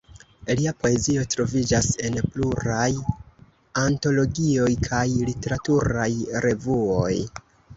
Lia 0.59 0.71
poezio 0.83 1.25
troviĝas 1.33 1.89
en 2.09 2.17
pluraj 2.31 2.87
antologioj 3.83 4.73
kaj 4.89 5.05
literaturaj 5.29 6.09
revuoj. 6.49 7.15